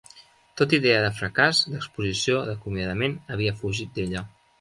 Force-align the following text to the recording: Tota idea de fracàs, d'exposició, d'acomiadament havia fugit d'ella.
Tota 0.59 0.73
idea 0.77 1.01
de 1.03 1.11
fracàs, 1.17 1.59
d'exposició, 1.73 2.39
d'acomiadament 2.47 3.15
havia 3.37 3.55
fugit 3.61 3.93
d'ella. 3.99 4.25